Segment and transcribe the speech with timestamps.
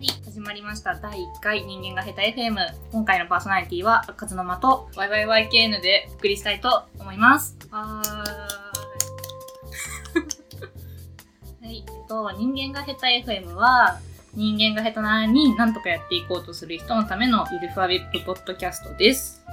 [0.00, 0.94] はい、始まりました。
[0.94, 2.54] 第1回人間が下手 FM。
[2.92, 7.56] 今回のパーソナリティは、カズの間と YYYKN でお送りしたいと思います。
[7.68, 11.66] はーい。
[11.66, 13.98] はい、えっと、人間が下手 FM は、
[14.34, 19.44] 人間が下手なのに何とかやっていこうとする人のためのゆるふわビップポッドキャストです。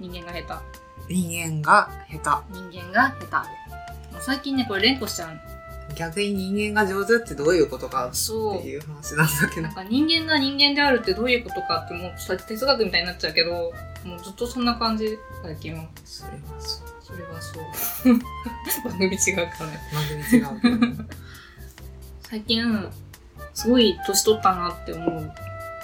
[0.00, 0.62] 人間が下
[1.10, 2.54] 人間が下手。
[2.54, 4.14] 人間が下手。
[4.14, 5.57] もう最近ね、これ連呼しちゃう。
[5.96, 8.12] 逆に人間が上手ってどういうことかっ
[8.62, 9.74] ていう話なんだけどなん。
[9.74, 13.52] か人間が人間であるってどういうことかってもうちょっと哲学みたいになっちゃうけど
[14.04, 16.88] もうずっとそんな感じ最近はそれはそう。
[17.02, 21.08] それはそう番組違うからね番組違う。
[22.22, 22.88] 最近
[23.54, 25.32] すごい年取ったなって思う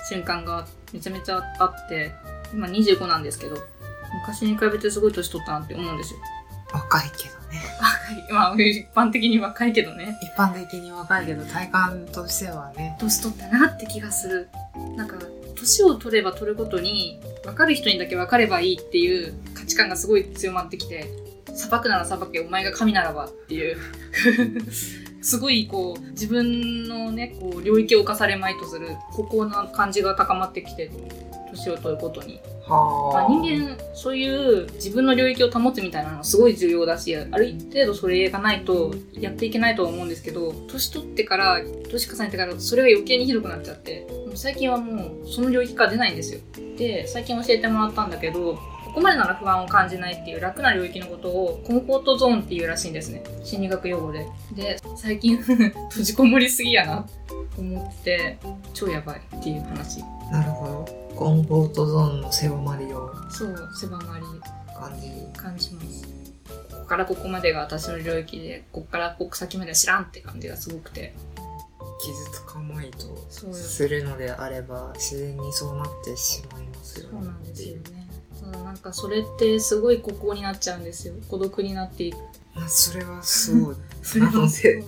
[0.08, 2.12] 瞬間がめちゃめちゃあって
[2.52, 3.56] 今25なんですけど
[4.20, 6.20] 昔に比べてすごい年取ったなって思うんですよ
[6.72, 7.62] 若いけどね。
[8.04, 10.18] 若 いまあ一般的に若いけどね。
[10.22, 12.96] 一般的に若いけど体感としてはね。
[13.00, 14.48] 年取ったなって気がする。
[14.96, 15.16] なんか
[15.54, 21.06] 年を取れば取るごとに分かる人にだけ分かればいいっていう価値観がすごい強まってきて
[21.54, 23.76] 裁くなら裁けお前が神ならばっていう。
[25.22, 30.90] すごいこう自分のねこう領域を侵されまいとする孤高な感じが高まってきて
[31.54, 32.40] 年を取ることに。
[32.68, 33.28] まあ、はあ。
[33.28, 46.40] 人間そういう自分の領域を保つみたいなのはすごい重要だしある程度それがないとやっていけないとは思うんですけど年取ってから年重ねてからそれが余計にひどくなっちゃって最近はもうその領域から出ないんですよ。
[46.76, 53.24] で最近教えてもらったんだけどここまでなら不安を感じないっていう楽な領域のことをコンフォートゾーンっていうらしいんですね。
[53.42, 54.26] 心理学用語で。
[54.54, 55.68] で最近 閉
[56.02, 58.38] じこもりすぎやなと思って
[58.72, 60.00] 超やばいっていう話。
[60.30, 61.03] なるほど。
[61.16, 64.24] コンフォートゾーンの狭まりをそう狭まり
[64.74, 65.14] 感じる。
[65.36, 66.02] 感じます
[66.70, 71.14] ここからここまでが私の領域でここからここ先までは知らんって感じがすごくて
[72.00, 77.10] 傷つかまいとするのであれば自然にそうなってしまいますよね。
[77.12, 77.82] そうなんですよね
[78.40, 82.16] ただなんかそれってすごい孤高になっちゃうんですよ孤独になっていく
[82.54, 83.76] まあそれはそう。
[84.02, 84.84] それもそう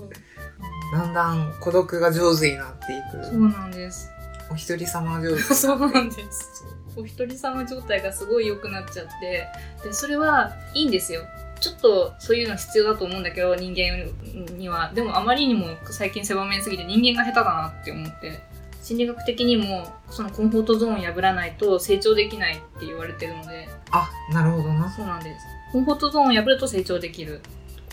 [0.92, 3.24] だんだん孤独が上手になっていく。
[3.24, 4.10] そうなんです
[4.50, 5.42] お一人様上手。
[5.54, 6.64] そうなんです。
[6.96, 9.46] お一人様状態がすごい良くなっちゃって。
[9.82, 11.22] でそれはいいんですよ。
[11.60, 14.90] ちょっとそういうの必要だと思うんだけど人間には。
[14.94, 18.40] でもあまりにも最近狭めすぎて人間が下手だなって思って。
[18.82, 23.68] 心理学的にもそのコンフォートゾーンを破らないと成長できないって言われてるので。
[23.90, 24.88] あ、なるほどな。
[24.88, 25.44] そうなんです。
[25.72, 27.40] コンフォートゾーンを破ると成長できる。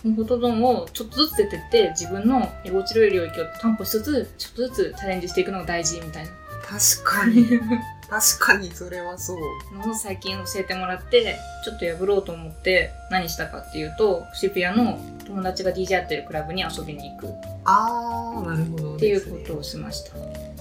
[0.03, 6.31] コンフォートゾーンをちょっとずつ出てって自分の居心地の良い領域を担保しつつちょっとずつチャレンジしていくのが大事みたいな
[6.63, 7.59] 確かに。
[8.09, 9.37] 確かにそれはそう。
[9.75, 17.29] のを最近教えてもらってちょっと破ろうと思って何したかっていうと渋谷の友達が DJ やってるクラブに遊びに行くっ
[17.65, 20.11] あー、なるほど、ていうことをしました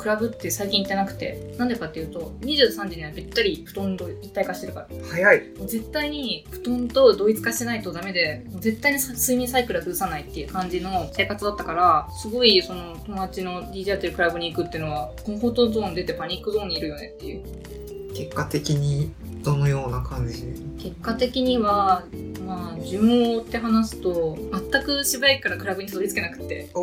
[0.02, 5.48] クラブって最近行ってなくてなんでかっていうと23時にはべったり布団と一体化してるから早い。
[5.56, 19.12] もう絶対に布団と同一化してないとダメでもう絶対にさ睡眠サイクルは崩さないっていう感じの生活だったからすごいその友達の DJ やってるクラブに行くっていうのはコンフォートゾーン出てパニックゾーンにいるよねっていう結果的に
[19.42, 20.44] どのような感じ
[20.78, 22.04] 結果的には
[22.46, 26.68] まあ順を追って話すと全く渋谷駅からクラブにたどり着けなくて。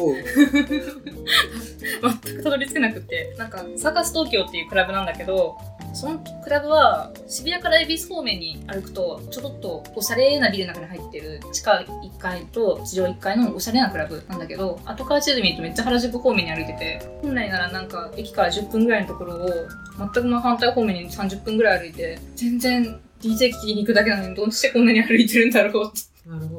[2.02, 3.36] 全くたどり着けなくて。
[3.38, 5.58] なんかサーカス東京っていうクラブなんだけど
[5.94, 19.50] そのクラブは渋谷から恵比寿方面に歩くとちょろっとおしゃれなビルの中に入ってる地下1階と地上1階のおしゃれなクラブなんだけど後から地図見るとめっちゃ原宿方面に歩いてて本来ならなんか駅から10分ぐらいのところを
[19.98, 26.08] 全く真反対方面に30分ぐらい歩いて全然 DJ 聴きに行くだけなのにどうしてこんなに歩いてるんだろうって。
[26.30, 26.59] なるほ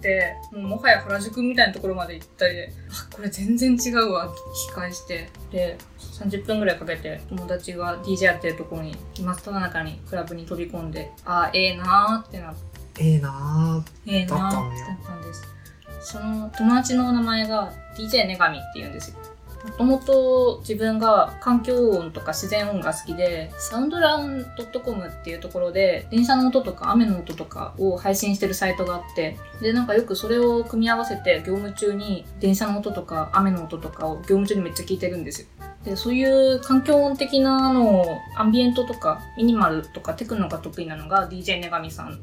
[0.00, 0.02] っ。
[0.02, 5.28] てもうもはや原宿みたいなところまで行ったりであこれ全然違うわ引き返して。
[5.52, 13.04] で30分ぐらいかけて友達が DJ やってるところに真っ只中にクラブに飛び込んであええなーってなって。
[13.04, 15.60] ええなええなーだったんだよってなったんです。
[16.02, 19.18] その友達の名前が DJ ネガミっていうんですよ
[19.64, 24.46] もともと自分が環境音とか自然音が好きで、サウンドラウン
[24.82, 35.48] .com っていうところで、電車の音とか雨の音とかを配信してるサイトがあって、で、なんかよくそれを組み合わせて業務中に電車の音とか雨の音とかを業務中にめっちゃ聞いてるんですよ。
[35.84, 42.20] で、そういう環境音的なのを、アンビエントとかミニマルとかテクノが得意なのが DJ ネガミさん。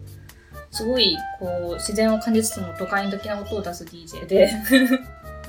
[0.69, 4.51] すごい、こう、自然を感じつつも都会的な音を出す DJ で、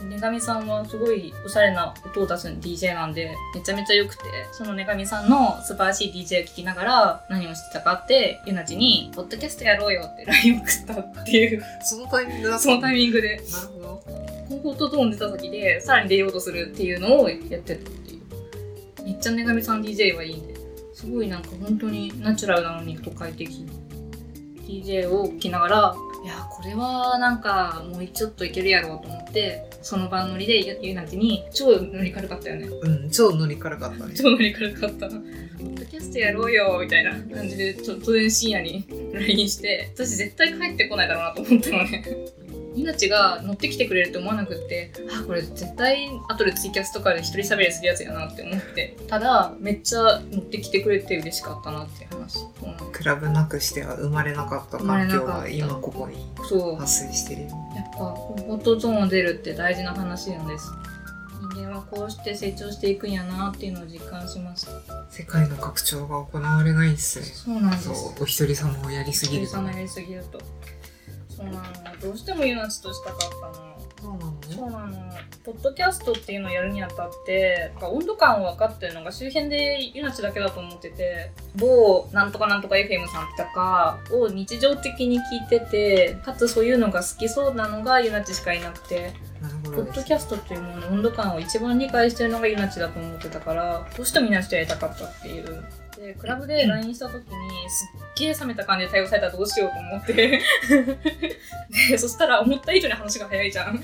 [0.09, 14.03] ネガミさんはすごいおしゃれな音を出す DJ なんで、めちゃめちゃ良くて、そのネガミさんの素晴らしい DJ を聴きながら何をしてたかって、ゆなちに、ポッドキャストやろうよって LINE を送ったっていう、そのタイミングだったそのタイミングで、なるほど。
[14.49, 19.05] コンフォートゾーン出た先で、さらに出ようとするっていうのをやってたっていう。
[19.05, 20.55] めっちゃ女神さん DJ はいいんで
[20.93, 23.49] すごいなんか本当にナチュラルなのに都会的
[24.67, 32.67] DJ を聴きながらいやこれはなんかもうちょっといけるやろうと思ってその場のノリでゆゆなちに超ノリ軽かったよね。
[32.67, 34.15] うん、超ノリ軽かったね。
[34.15, 35.09] 超ノリ軽かった。
[35.09, 42.05] ポッドキャストやろうよみたいな感じでちょ突然深夜に LINE して私絶対帰ってこないだろうなと思ったのね。
[42.75, 48.97] ゆなちが乗ってきてくれると思わなくってあこれ絶対後でツイキャスとかで一人喋りするやつやなって思って。
[49.07, 52.41] ただめっちゃ乗ってきてくれて嬉しかったなって話。
[52.41, 52.48] うん
[52.99, 56.17] クラブなくしては生まれなかった環境が今ここに
[56.49, 56.75] そう。
[56.75, 57.49] 発生してるよ。
[57.77, 60.69] やっぱコンフォートゾーンを出るって大事な話なんです。
[61.53, 67.27] 人間はこうして成長していくんやなっていうのを実感しました世界の拡張が行われないんですね。
[67.27, 67.91] そうなんです。
[68.21, 69.63] お一人様をやりすぎると。
[69.63, 69.71] ね。
[69.71, 70.41] さんやりすぎると。
[71.29, 71.63] そうなの
[72.03, 73.79] どうしてもユナチとしたかったの。
[74.03, 74.97] そうなのそうなの。
[75.45, 89.13] ポッドキャストっていうのをやるにあたってなんか温度感を分かってるのが周辺でユナチだけだと思ってて某なんとかなんとか FM さんとかを日常的に聞いててかつそういうのが好きそうなのがゆなちしかいなくて。
[89.65, 89.93] ポッ。
[89.93, 95.65] ドキャストっていうものの温度感を一番理解してるのがユナチだと思ってたからどうしてもユナチとやりたかったっていう
[95.97, 100.41] でクラブで LINE した時にすっげえ冷めた感じで対応されたらどうしようと思って
[101.91, 103.83] でそしたら思った以上に話が早いじゃん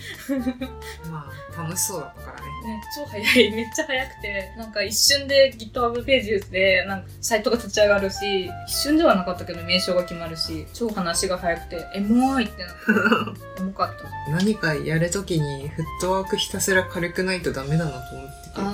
[1.10, 2.53] まあ、楽しそうだったからね。
[2.64, 3.50] ね、超早い。
[3.52, 14.30] めっちゃ早くて、なんか一瞬で GitHub ページで、なんかサイトが立ち上がるし、一瞬ではなかったけど名称が決まるし、超話が早くて、エモいってなって、 重かった。
[14.32, 18.64] 何かやるときにフットワークひたすら軽くないとダメだなと思ってあー、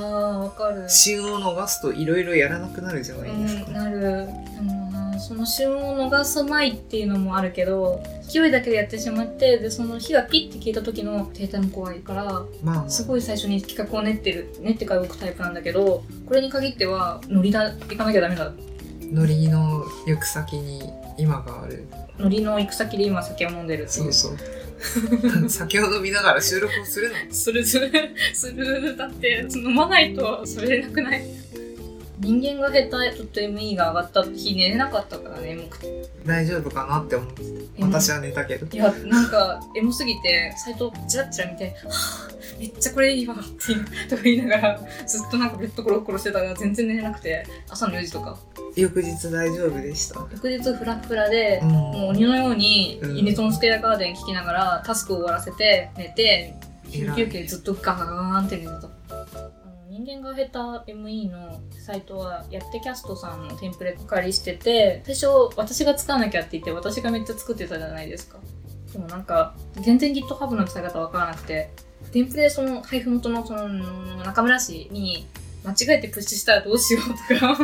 [0.44, 0.88] わかるて。。
[0.90, 3.70] 旬を逃すといろいろやらなくなるじゃないですうん、か。
[3.72, 4.00] なる。
[4.00, 4.79] でもな、
[5.20, 18.52] その旬を逃さないっていうのもあるけど、勢いだけでやってしまって、で、その火がピッて消えた時の停滞も怖いから、まあ、すごい最初に企画を練ってる、練ってから動くタイプなんだけど、これに限っては、ノリだ、行かなきゃダメだ
[19.12, 21.84] ノリの行く先に今がある。
[22.18, 24.36] ノリの行く先で今酒を飲んでるっていそううそう。
[25.50, 27.14] 酒を飲みながら収録をするの？
[27.34, 27.90] するする
[28.32, 31.24] するだって飲まないとそれれなくない？
[32.20, 37.42] 人間が下手ちょっと ME が上がった日寝れなかったからね眠くて大丈夫かなって思って
[37.80, 37.86] た。
[37.86, 38.66] 私は寝たけど。
[38.66, 48.38] いやなんかエモすぎてサイトチラッチラ見て「はぁめっちゃこれいいわ」っていうとか言いながらずっとなんかベッドコロコロしてたから全然寝れなくて朝の4時とか
[48.76, 50.20] 翌日大丈夫でした。
[50.30, 51.68] 翌日フラフラでうん。
[51.70, 56.54] もう鬼のようにうんユニゾンスクエアガーデン聴きながらタスクを終わらせて寝て
[56.92, 58.88] 休憩ずっとガーンって寝てた
[60.02, 65.26] 人間が下手 ME のサイトはやってキャストさんのテンプレ借りしてて最初
[65.56, 68.38] 私が使わなきゃって言って私がめっちゃ作ってたじゃないですか。
[68.92, 71.70] でもなんか全然 GitHub の使い方わからなくて
[72.12, 73.68] テンプレその配布元のその
[74.24, 75.26] 中村氏に
[75.64, 77.58] 間違えてプッシュしたらどうしようとか、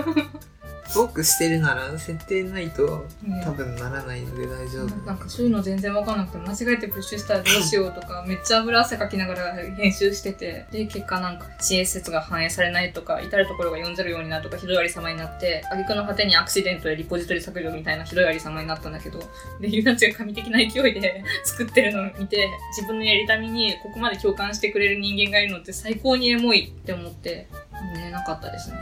[0.93, 4.97] フォークしてるなら設定ないとね多分ならないので大丈夫。
[5.05, 19.19] なんかそういうの全然わかんなくて間違えてプッシュしたらどうしようとか めっちゃ油汗かきながら編集しててで結果なんか CSS が反映されないとか至るところが404になるとかひどいありさまになって挙句の果てにアクシデントでリポジトリ削除みたいなひどいありさまになったんだけど
[19.61, 27.49] でユナチが神的な勢いで 作ってるのを見て自分のやりたみにここまで共感してくれる人間がいるのって最高にエモいって思って
[27.95, 28.77] 寝れなかったですね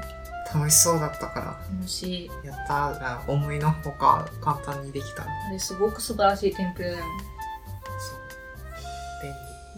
[0.54, 1.46] 楽しそうだったから。
[1.76, 5.24] 楽しいやったら思いのほか簡単にできた。
[5.24, 7.10] あれすごく素晴らしいテンプレだよね
[7.98, 8.14] そ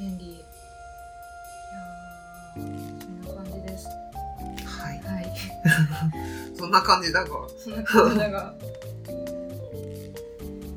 [0.00, 0.06] う。
[0.06, 0.38] 便便利い
[1.72, 3.90] やーそんな感じです利。
[4.66, 4.98] はい。
[5.00, 5.32] はい
[6.58, 7.28] そんな感じだが。
[7.58, 8.54] そんな感じだが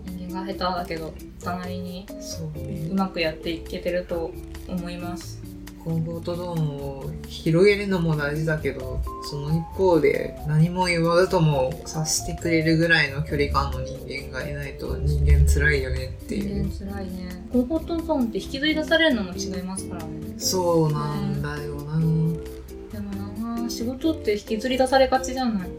[0.06, 1.14] 人間が下手だけど
[1.44, 2.96] 隣にそうねう。
[2.96, 4.32] まくやっていけてると
[4.68, 5.39] 思います
[5.84, 16.66] コンフォートゾーンを広げるのも大事だけど、その一方で何も言わずとも察してくれるぐらいの距離感の人間がいないと人間辛いよねっていう。
[16.70, 22.00] 人間辛いねコンフォートゾーンって引きずり出されるのも違いますからねそうなんだよな。
[22.00, 25.70] でもな仕事って引きずり出されがちじゃない？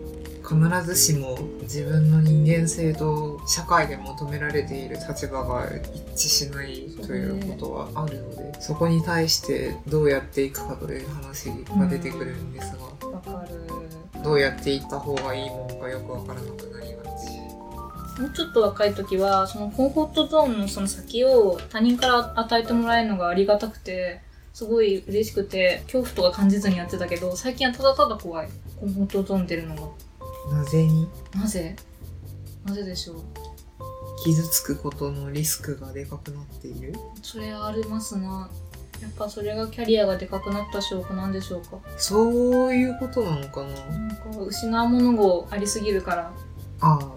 [0.50, 5.66] 必ずしも自分の人間性と社会で求められている立場が
[6.14, 13.60] 一致しないということはあるのでそこに対してどうやっていくかという話が出てくるんですが、わかる。
[14.24, 18.20] どうやっていった方がいいものかよくわからなくなりがち。
[18.20, 24.20] もうちょっと若い時はそのコンフォートゾーンのその先を他人から与えてもらえるのがありがたくて
[24.52, 28.48] すごい嬉しくて恐怖とか感じずにやってたけど最近はただただ怖い。
[28.78, 29.82] コンフォートゾーン出るのが
[30.48, 31.08] なぜに？
[31.34, 31.76] なぜ？
[32.64, 33.22] なぜでしょう？
[34.24, 36.94] 傷つくことのリスクがでかくなっている？
[37.22, 38.50] それありますな。
[39.00, 41.78] やっぱそれがキャリアがでかくなった証拠なんでしょうか？
[41.96, 43.68] そういうことなのかな？
[43.68, 46.32] なんか失うものがありすぎるから。
[46.80, 47.10] ああ。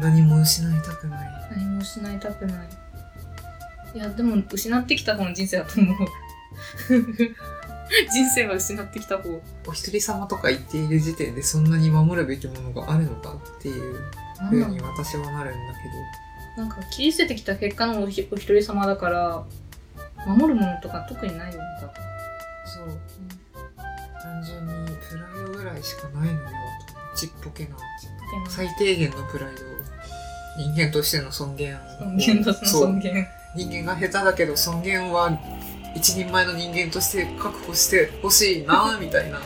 [0.00, 1.28] 何も失いたくない。
[1.50, 2.68] 何も失いたくない。
[3.94, 5.96] いやでも失ってきた方の人生だと思う
[8.12, 9.42] 人生は失ってきた方。
[9.66, 14.00] お一人様とか言っている時点でそんなに守るべきものがあるのかっていう
[14.48, 15.72] ふうに私はなるんだ
[16.56, 19.44] なんか切り捨ててきた結果のお一人様だから
[20.26, 21.94] 守るものとか特にないよね多分。
[21.94, 22.06] けど
[22.66, 23.00] そう。
[24.22, 26.50] 単純にプライドぐらいしかないのでは
[27.12, 27.76] とちっぽけな。
[28.48, 29.60] 最低限のプライド。
[30.56, 33.26] 人間としての尊厳尊厳としての尊厳。
[33.56, 35.30] 人間が下手だけど尊厳は
[35.94, 39.40] 一人前の人間として確保してほしいなみたいな。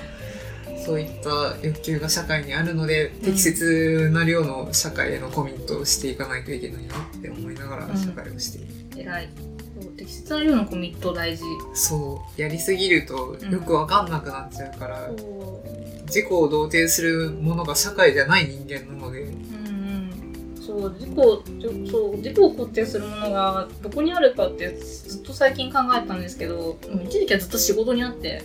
[0.84, 9.28] そういった欲求が社会にあるので、適切な量の社会へのコミットをしていかないといけないなって思いながら社会をしている、偉い。
[9.80, 11.42] そう適切な量のコミット大事。
[11.74, 12.40] そう。
[12.40, 15.22] やりすぎるとよくわかんなくなっちゃうから、そ
[15.72, 15.76] う。
[16.06, 19.55] 自己を同定するものが社会じゃない人間なのでうんうん
[20.78, 21.10] そう自己
[21.58, 28.42] じょそう自己を肯定するものがどこにあるかってずっと最近考えたんですけど一時期はずっと仕事にあって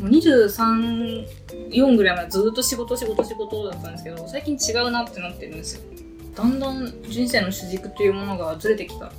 [0.00, 5.82] もう234ぐらいまでずっと仕事仕事仕事だったんですけど最近違うなってなってるんですよ。
[6.34, 9.12] だんだん人生の主軸というものがずれてきた、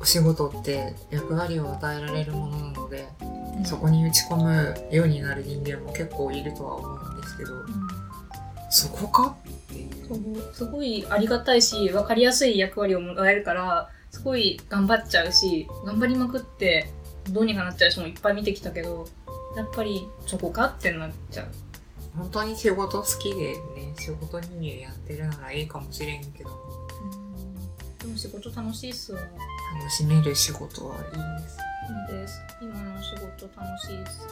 [0.00, 3.06] お仕事って役割を与えられるものなので、
[3.56, 3.64] うん。
[3.64, 7.50] そこに打ち込むようになる人間も結構いるとは思うんですけど、
[8.68, 9.36] そこか？
[10.52, 16.90] すごいありがたいし分かりやすい役割をもらえるからすごい頑張っちゃうし頑張りまくって
[17.30, 19.06] どうにかなっちゃう人もいっぱい見てきたけど
[19.56, 21.48] やっぱりそこかってなっちゃう。
[22.16, 26.50] 本当に仕事好きでね仕事人間やってるならいいかもしれんけど。
[28.00, 29.20] でも仕事楽しいっすわ。
[29.20, 31.02] 楽しめる仕事はいい
[31.42, 31.58] です。
[32.12, 32.40] いいです。
[32.60, 34.26] 今の仕事楽しいです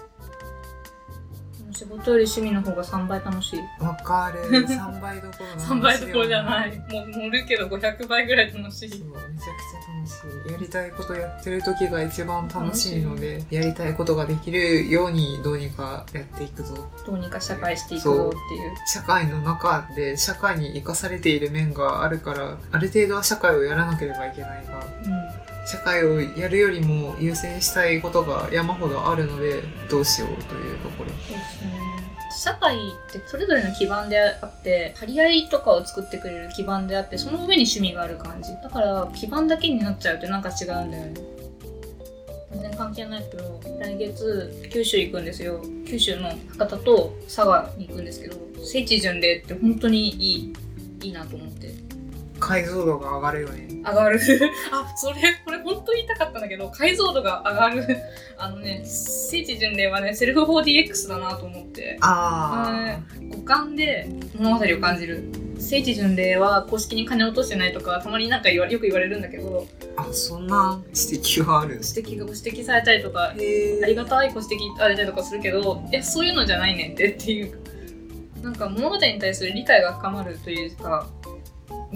[1.76, 3.60] 仕事より趣味の方が3倍楽しい。
[3.84, 4.40] わかる。
[4.66, 6.72] 3倍どころの話3倍どころじゃない。
[6.72, 8.88] そうもう乗るけど500倍ぐらい楽しい。
[8.88, 10.52] めちゃくちゃ楽しい。
[10.52, 16.74] やりたいことやってる時が一番楽しいのでやりたいことができるようにどうにかやっていくぞ。
[17.04, 18.72] どうにか社会していくぞっていう。
[18.86, 24.86] 社会の中で社会に生かされている面があるからある程度は社会をやらなければいけないが。
[25.04, 25.15] うん
[25.66, 31.10] 社会をやるよりも優先したいことが山ほどあるのでどうしようというところ。
[32.30, 32.80] 社会っ
[33.12, 38.50] てそれぞれの基盤であって張り合いとかを作ってくれる基盤であってその上に趣味がある感じ。
[38.62, 41.14] だから基盤だけになっちゃうとなんか違うんだよね。
[42.52, 45.60] 全然関係ないけど来月九州行くんですよ。
[45.86, 50.52] 九州の博多と佐賀に行くんですけど聖地巡礼って本当にいい
[51.02, 51.85] いいなと思って。
[52.38, 53.68] 解像度が上がるよね。
[53.84, 54.20] 上がる。
[54.72, 57.96] あそれこれ本当に言いたかったんだけど解像度が上がる。
[58.36, 61.98] あのね聖地巡礼はねセルフ 4DX だなと思って。
[62.00, 62.98] あ
[63.30, 65.30] 五感で物語を感じる。
[65.58, 69.66] 聖地巡礼は公式に金落としてないとかたまになんかよく言われるんだけど。
[69.96, 71.80] ああそんな指摘がある。
[71.96, 77.66] 指摘がご指摘されたりとかへありがたいご指摘されたりとかするけどいやそういうのじゃないねんってっていう。
[78.42, 81.08] なんか物語に対する理解が深まるというか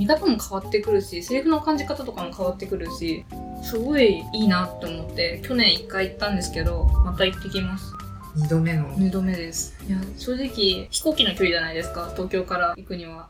[0.01, 3.27] 見方も変わってくるしセリフの感じ方とかも変わってくるし
[3.63, 7.93] すごいいいなって思って去年1回行ったんですけどまた行ってきます。
[8.35, 8.89] 2度目の。
[8.97, 9.77] 2度目です。
[9.87, 13.29] いや正直飛行機の距離じゃないですか東京から行くには。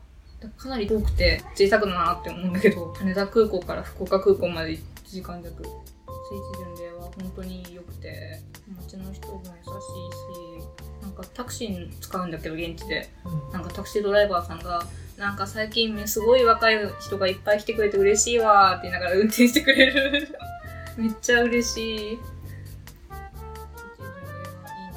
[0.57, 5.65] かなり遠くて贅沢だなって思うんだけど羽田空港から福岡空港まで1時間弱。
[5.65, 8.41] 聖地巡礼は本当に良くて
[8.79, 13.09] 街の人も優しいしなんかタクシー使うんだけど現地で。
[13.25, 13.53] うん。
[13.53, 14.87] なんかタクシードライバーさんが
[15.21, 20.29] なんか最近ねすごい若い人がいっぱい来てくれて嬉しいわーって言いながら運転してくれる。
[20.97, 21.97] めっちゃ嬉しい。
[21.99, 22.25] いいんで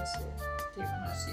[0.06, 0.25] すよ。
[0.72, 1.27] っていう話。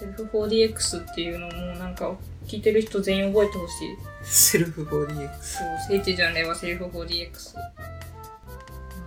[0.00, 2.16] セルフ 4DX っていうのもなんか
[2.48, 3.96] 聞いてる人全員覚えてほしい。
[4.24, 7.54] セルフ 4DX そう聖地巡礼はセルフ 4DX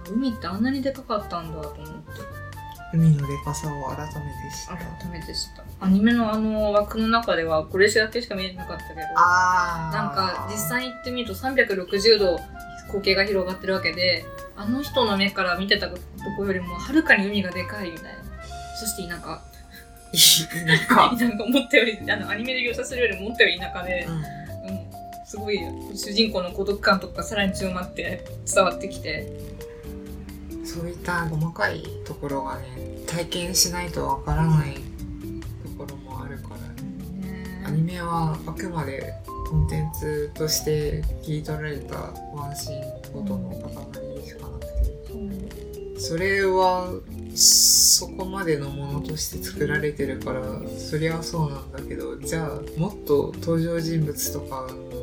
[0.09, 2.44] 海ってあんなにでかかったんだと思って
[2.95, 4.17] 海のでかさを改めて
[4.51, 12.39] 知った改めて知ったアニメのあの枠の中ではこれだけしか見えなかったけどなんか実際行ってみると360度
[12.87, 14.25] 光景が広がってるわけで
[14.55, 15.97] あの人の目から見てたと
[16.37, 18.09] こよりもはるかに海がでかいみたいな
[18.79, 19.41] そして田舎
[20.11, 25.59] いいなんか、なんか思ったよりあのアニメで描写するよりも思ったより田舎で、うん、すごい
[25.93, 28.23] 主人公の孤独感とかさらに強まって
[28.53, 29.27] 伝わってきて
[30.65, 32.65] そういった細かいところがね
[33.07, 34.81] 体験しないとわからないと
[35.77, 37.63] ころもあるからね。
[37.65, 39.13] アニメはあくまで
[39.49, 41.95] コンテンツとして切り取られた
[42.33, 45.99] ワンシーンごとの塊しかなくて。
[45.99, 46.91] それは
[47.35, 50.41] そこまでのものとして作られてるから
[50.77, 54.94] そりゃそうなんだけどじゃあもっと登場人物とかの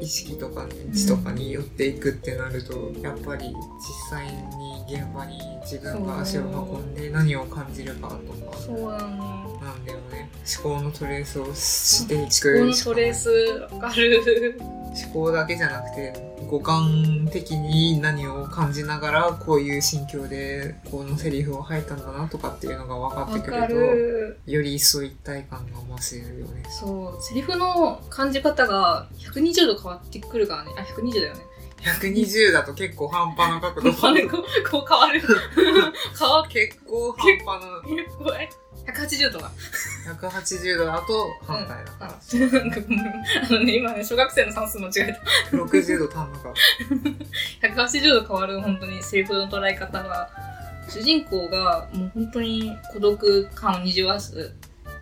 [0.00, 8.56] 意識とか認知とかに寄っていくってなると、やっぱり実際に現場に自分が足を運んで何を感じるかとか。
[8.56, 10.30] そうなんだよね。
[10.62, 12.58] 思考のトレースをしていく。
[12.60, 13.30] このトレース
[13.72, 14.60] わかる。
[14.90, 16.12] 思考だけじゃなくて
[16.50, 24.40] 五感的に何を感じながらこういう心境でこのセリフを吐いたんだなとかっていうのが分かってくるる。
[24.44, 26.64] とより一層一体感が増せるよね。
[26.68, 30.72] そうセリフの感じ方が120度変わってくるからね。
[30.76, 31.40] あ120だよね。
[31.82, 33.92] 120だと結構半端な角度。
[33.94, 35.20] こうこう変わる。
[35.20, 37.80] 変 わ結構半端な。
[38.04, 38.48] 結構え
[38.92, 39.50] 180度が
[40.06, 42.10] 180度だと反対だから、
[43.48, 45.12] あのね今ね小学生の算数間違え
[45.50, 45.56] た。
[45.56, 46.54] 60度足んなかっ
[47.60, 47.68] た。
[47.82, 50.28] 180度変わる本当にセリフの捉え方が。
[50.90, 54.52] 主人公がもう本当に孤独感をにじわす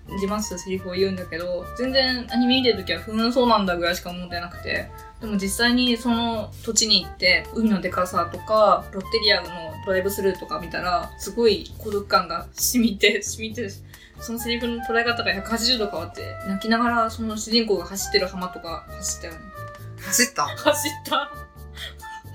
[0.06, 4.90] にじますセリフを言うんだけど全然アニメ見てる時はふーんそうなんだぐらいしか思ってなくて。
[5.20, 9.48] でも実際にその土地に行って海のでかさとかロッテリアの
[9.88, 13.68] ドライブスルーとか見たらすごい孤独感が染みて染みて
[14.20, 19.38] そのセリフの捉え方が180度変わって泣きながらその主人公が走ってる浜とか走ったよね。
[20.00, 20.42] 走った？
[20.46, 21.30] 走った。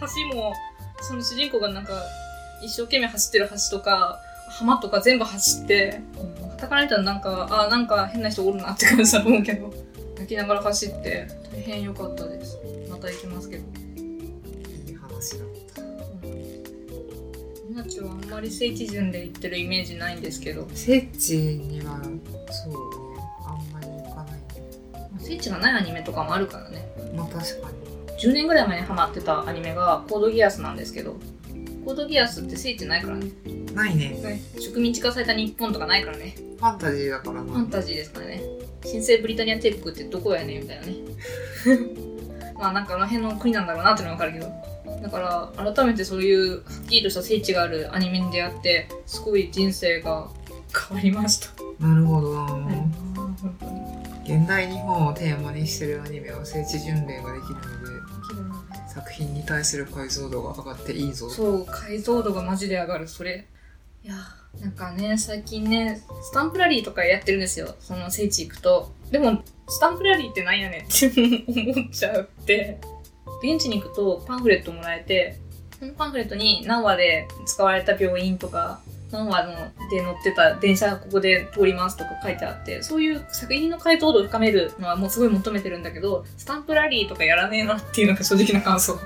[0.02, 0.54] 橋も
[1.02, 1.94] その主人公がなんか
[2.62, 4.20] 一生懸命走ってる橋とか
[4.60, 6.02] 浜とか全部走って
[6.58, 9.74] 傍から見たらなんかあなんか変な人おるなって感じだと思うけど
[10.16, 12.58] 泣きながら走って大変良かったです。
[12.90, 13.64] また行きますけど
[17.74, 22.00] なちはあんまり聖地巡で行ってるイメージないんですけど聖地には
[22.52, 24.40] そうねあんまり行かないね。
[25.20, 28.18] 聖地がないアニメとかもあるからねまあ確かに。
[28.20, 31.18] 10年ぐらい前にハマってたアニメがコードギアスなんですけど
[31.84, 33.32] コードギアスって聖地ないからね
[33.74, 34.10] ないね。
[34.10, 37.52] ね植民地化された日本とかないからねファンタジーだからな。
[37.52, 38.44] ファンタジーですからね。
[38.86, 40.94] 新生ブリタニアテックってどこやねんみたいなね。
[42.56, 44.73] まあなんかあの辺の国なんだろうなっていうのはわかるけど。
[45.04, 50.30] だから改めてそういうはっきりとした聖地があるアニメに出会ってすごい人生が
[50.90, 51.50] 変わりました。
[51.78, 54.40] なるほどな、本当に。
[54.40, 63.46] 現代日本をテーマにしてるアニメは聖地巡礼ができるので作品に対する解像度が上がっていいぞそう、解像度がマジで上がる、それ。
[64.06, 67.76] いやー、なんかね、最近ね、スタンプラリーとかやってるんですよ。
[67.82, 68.94] その聖地行くと。
[69.12, 71.12] でも、スタンプラリーってなんやねんって
[71.76, 72.80] 思っちゃうって。
[73.44, 75.38] 現地に行くとパンフレットもらえて、
[75.78, 78.80] そのパンフレットに何話で使われた病院とか、
[79.12, 79.54] 何話の
[79.92, 88.98] で乗ってた電車ここで通りますとか書いてあって、そういう作品の解像度を深めるのはもうすごい求めてるんだけど、スタンプラリーとかやらねえなっていうのが正直な感想。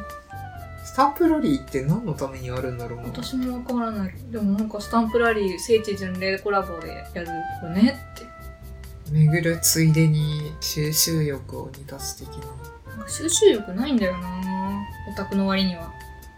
[0.86, 3.06] スタンプラリーって何のためにあるんだろうな。
[3.06, 4.14] 私もわからない。
[4.32, 7.28] でもなんかスタンプラリー聖地巡礼コラボでやる
[7.64, 9.12] よねって。
[9.12, 12.46] 巡るついでに収集欲を満たす的な
[13.04, 15.94] か収集欲ないんだよなオタクの割には。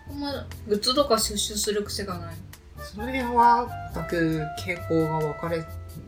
[0.10, 0.32] あんま
[0.67, 2.36] グッズとか収集する癖がない。
[2.78, 5.63] その辺は全く傾向が分かれ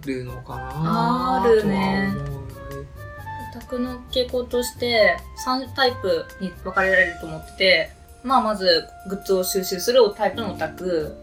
[0.05, 2.13] るのかなあるね。
[3.55, 7.89] オタクの傾向として3タイプに分かれられると思ってて
[8.23, 11.17] まあまずグッズを収集するタイプのオタク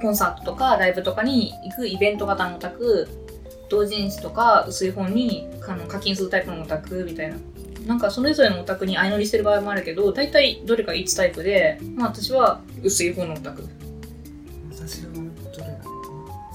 [0.00, 3.08] コンサートとかライブとかに行くイベント型のオタク
[3.68, 7.36] 同人誌とか薄い本にあの課金するタイプのオタクみたいな
[7.86, 13.64] なんかそれぞれのオタクに相乗りしてる場合もあるけど大体どれか1タイプでまあ私は薄い本のオタク
[14.72, 15.28] 私はどれ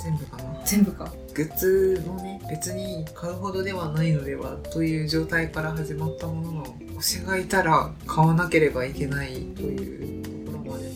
[0.04, 0.62] 全部かな？
[0.66, 6.66] 全部かグッズもね別に買うほどではないのではという状態から始まったものの
[6.98, 10.92] 推しがいたら買わなければいけないというところまでも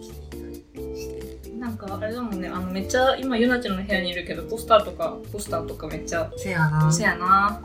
[0.00, 1.50] 来ていたりして。
[1.58, 6.30] なんかあれだもんねあのめっちゃ今ゆなちゃんの部屋にいるけどポスターとかポスターとかめっちゃ。
[6.36, 6.92] せやな。
[6.92, 7.60] せやな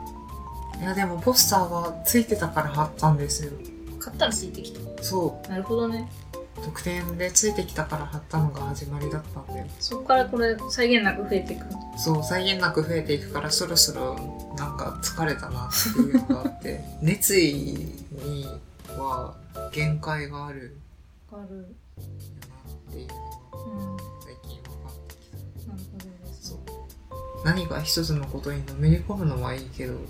[0.80, 3.52] いやでもポスターはついてたから貼ったんですよ。
[3.98, 5.02] 買ったらついてきた。
[5.02, 6.08] そなるほどね。
[6.34, 9.66] う特典でついてきたから貼ったのが始まりだったんだよ。
[9.80, 14.14] そこからこれ際限なく増えていくそう際限なく増えていくからそろそろ
[14.56, 16.80] なんか疲れたなっていうのがあって。
[17.02, 17.54] 熱意
[18.10, 18.46] に
[18.96, 19.34] は
[19.72, 20.76] 限界がある。
[21.30, 21.56] わかる。
[21.56, 25.72] よなっていうのが最近分かってきた。
[25.72, 26.48] ほどです。
[26.50, 26.58] そう。
[27.44, 30.00] 何か一つのことにのめり込むのはいいけどうん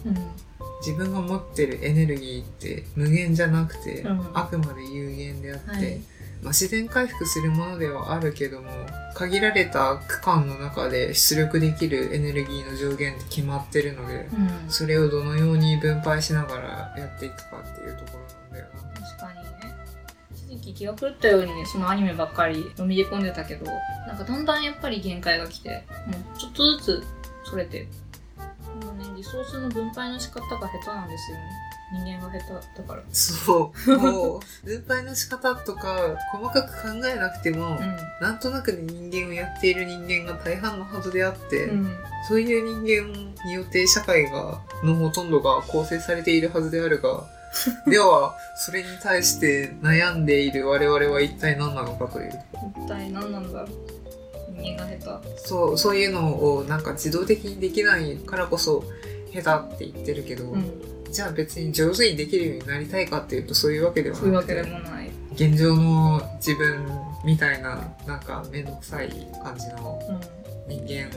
[0.80, 4.30] 自分が持ってるエネルギーって無限じゃなくて、うん。
[4.34, 6.00] あくまで有限であって、はい。
[6.42, 8.70] まあ、自然回復するものではあるけども
[9.14, 14.70] 限られた区間の中で出力できるエネルギーの上限って決まってるのでうん。
[14.70, 19.00] それをどのように分配しながらやっていくかっていうところなんだよな。
[19.00, 19.74] 確かにね。
[20.30, 23.66] 自一時期気が狂ったようにそのアニメばっかりのめり込んでたけど
[24.06, 27.04] なんかだんだんやっぱり限界が来てもうちょっとずつ
[27.44, 27.88] それて
[29.18, 31.42] リソースの分配の仕方が下手なんですよね。
[31.90, 33.02] 人間が下手だから。
[33.10, 33.98] そう。
[33.98, 37.96] もう、分配の仕方とか、細かく考えなくても、うん。
[38.20, 41.96] なんとなくで人間をやっている人間が大半のはずであって、うん。
[42.28, 47.24] そういう人間によって社会が、のほとんどが構成されているはずであるが、
[47.90, 52.32] では、それに対して悩んでいる我々は一体何なのかという。
[52.76, 53.60] 一体何なんだ？
[53.62, 53.97] ろう
[54.60, 58.84] 人間が下そう、そういうのをなんか自動的にできないからこそ、
[59.32, 60.64] 下手って言ってるけど、手うん。
[61.10, 65.10] じゃあ別に上手にできるようになりたいかっていうとそういうわけではそういうわけでもない。
[65.32, 66.86] 現状の自分
[67.24, 69.08] みたいななんか面倒くさい
[69.42, 70.38] 感じのうん。
[70.68, 71.08] 人間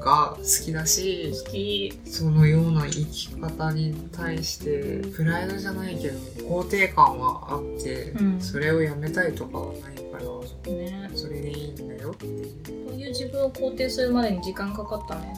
[0.00, 8.40] が好きだし好きそのような生き方に対してプライドじゃないけど肯定感はあって、うん。
[8.40, 11.10] それをやめたいとかはないからね。
[11.14, 12.44] それでいいんだよっていう。
[12.44, 15.34] こういう自分を肯定するまでに時間かかったね。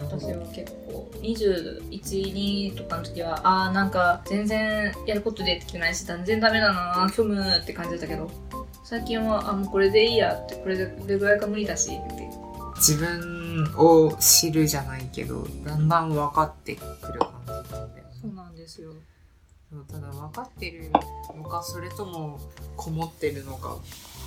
[0.00, 8.30] 私は結構212とかの時はあーなんか全然やることできてないし全然ダメだな虚無って感じだったけど
[8.84, 12.42] 最近はあもうこれでいいやってこれでこれぐらいが無理だしって。
[12.76, 13.41] 自分
[13.76, 16.80] を知るじゃないけどだんだん分かってく
[17.12, 18.04] る感じなんだよね。
[18.20, 18.92] そうなんですよ。
[19.90, 20.90] ただ分かってる
[21.34, 22.38] のかそれとも
[22.76, 23.78] こもってるのか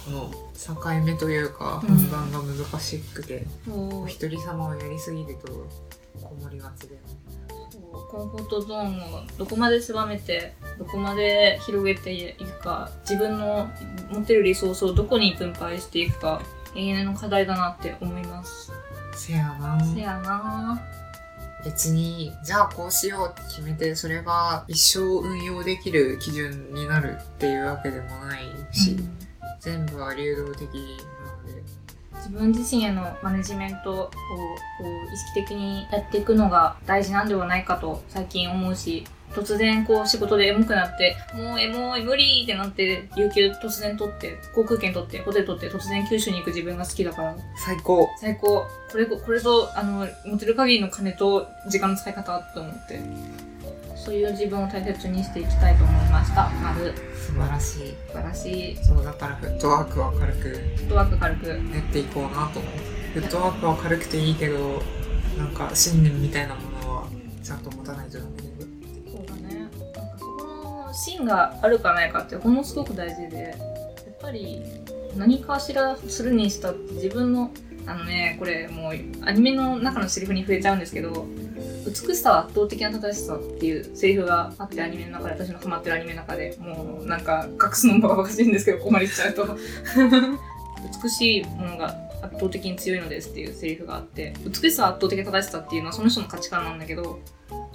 [0.09, 1.97] の境目というかうん。
[1.97, 4.03] 判断が難しくて、もう。
[4.03, 5.51] お一人様をやりすぎると
[6.21, 7.35] こもりがちだよね。
[7.69, 13.67] そうコンフォートゾーンをどこまで狭めてどこまで広げていくか自分の
[14.11, 16.41] 持ってるリソースをどこに分配していくか
[16.75, 18.71] 永遠の課題だなって思います
[19.15, 19.84] せやな。
[19.84, 20.82] せやな。
[21.63, 29.17] 別にじゃあこうしようって決めてそれが一生運用できる基準になるっていうわけでもないし、うん。
[29.60, 31.63] 全部は流動的なので。
[32.13, 34.12] 自分自身へのマネジメントをこ
[34.82, 47.36] う意識的にやっていくのが大事なんではないかと最近思うし突然こう仕事でエモくなってもうエモい無理ってなって有給突然取って航空券取ってホテル取って突然九州に行く自分が好きだから。
[47.58, 48.10] 最高。
[48.19, 48.65] 最高。
[48.91, 53.00] これこれとあの持てる限りの金と時間の使い方と思って。
[53.95, 56.50] そういう自分を大切にしていきたいと思いました。
[56.62, 56.93] まず。
[57.15, 57.95] 素晴らしい。
[58.08, 58.78] 素晴らしい。
[58.84, 60.39] そうだからフットワークは軽く。
[60.41, 61.48] フットワーク軽く。
[61.48, 62.95] 練っていこうなと思う。
[63.15, 64.84] フットワークは軽くていいけど
[65.38, 67.08] なんか信念みたいなものは
[67.41, 68.30] ちゃんと持たないとダメ。
[68.30, 68.43] だ
[70.95, 74.62] 芯があるかないかってほんのすごく大事でやっぱり
[75.15, 77.51] 何かしらするにしたって自分の
[77.88, 78.93] あのねこれもう
[79.25, 81.27] アニメの中のセリフに触れちゃうんですけど
[81.86, 89.58] 美しさは圧倒的な正しさっていうセリフがあってアニメの中で私のハマってるアニメの中でもうなんか隠すのもバカバカしいんですけどここまで言っちゃうと。
[91.03, 91.88] 美しいものが
[92.21, 97.19] 圧倒的に強いのですっていうセリフがあって美しさは圧倒的な正しさっていうのはその人の価値観なんだけど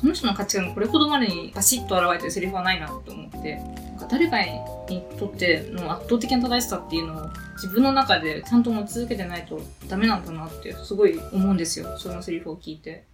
[0.00, 13.04] その人の価値観がこれほどまでにバシッと現れてるセリフはないなと思ってなんか誰かにとっての圧倒的な正しさっていうのを自分の中でちゃんと持ち続けてないとダメなんだなってすごい思うんですよそのセリフを聞いて。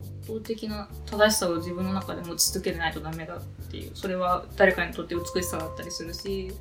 [0.00, 6.52] 圧倒的な正しさを自分の中で持ち続けてないとダメだっていうそれは誰かにとって美しさだったりするし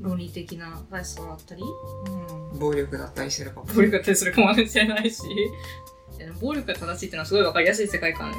[0.00, 1.62] 論理的な正しさだったり、
[2.52, 3.66] うん、暴力だったりするかも。
[3.66, 5.22] 暴力だったりするかもしれないし
[6.18, 8.38] いや暴力が正しいっていうのはすごい分かりやすい世界観で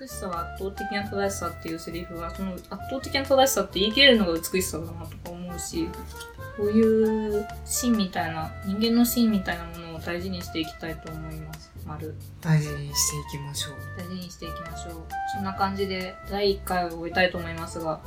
[0.00, 5.88] 美しさは圧倒的な正しさっていうセリフはその圧倒的な正しさって言い切れるのが美しさだなとか思うし
[6.56, 11.70] こういう芯みたいな人間の芯みたいなものを大事にしていきたいと思います。
[11.86, 12.14] 丸。
[12.40, 13.74] 大事にしていきましょう。
[13.96, 14.94] 大事にしていきましょう。
[15.34, 18.00] そんな感じで第1回を終えたいと思いますが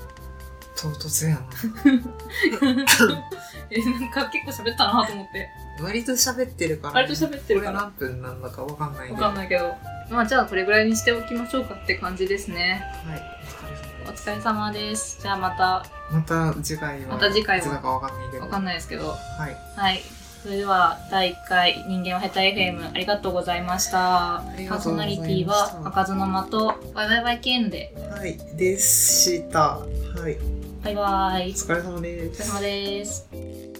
[0.83, 1.41] 唐突やな。
[3.71, 5.49] えなんか結構喋ったなと思って。
[5.81, 7.79] 割と喋ってるから、割と喋ってるから。
[7.97, 9.73] これ何分なんだかわかんないけわどかんないけど。
[10.09, 12.83] まあじゃあこれぐらいにしておきましょうかって感じですね。
[13.07, 13.33] はい
[14.05, 15.19] お疲れ様です。
[15.21, 15.85] じゃあまた。
[16.11, 17.77] また次回はまた次回は。
[17.79, 18.43] かわかんないけど。
[18.43, 19.07] わかんないですけど。
[19.07, 19.15] は
[19.49, 19.79] い。
[19.79, 20.03] はい。
[20.43, 24.43] それでは第1回人間は下手 FM ありがとうございました。
[24.67, 27.95] パーソナリティは開かずの間とバイバイバイケンで。
[28.11, 28.37] はい。
[28.57, 29.77] でした。
[29.79, 29.85] は
[30.29, 31.51] いバイバイ。
[31.51, 33.72] お疲れ様でお疲れ様です